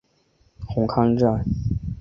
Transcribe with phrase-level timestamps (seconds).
[0.65, 1.45] 红磡站。